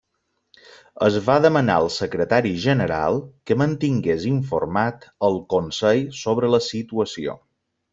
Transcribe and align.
Es 1.07 1.17
va 1.27 1.35
demanar 1.47 1.75
al 1.81 1.89
Secretari 1.97 2.55
General 2.65 3.21
que 3.51 3.59
mantingués 3.65 4.29
informat 4.33 5.09
al 5.31 5.41
Consell 5.57 6.07
sobre 6.27 6.55
la 6.59 6.67
situació. 6.75 7.43